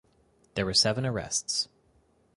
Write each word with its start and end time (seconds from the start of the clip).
There 0.55 0.65
were 0.65 0.73
seven 0.73 1.05
arrests. 1.05 1.69